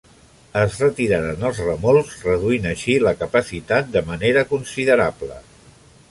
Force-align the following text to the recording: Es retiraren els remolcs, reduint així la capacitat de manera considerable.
Es 0.59 0.75
retiraren 0.83 1.43
els 1.49 1.59
remolcs, 1.65 2.15
reduint 2.29 2.65
així 2.71 2.95
la 3.07 3.13
capacitat 3.19 3.91
de 3.97 4.03
manera 4.07 4.45
considerable. 4.55 5.37